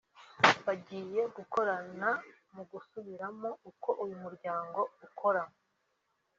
[0.65, 2.09] bagiye gukorana
[2.53, 5.41] mu gusubiramo uko uyu muryango ukora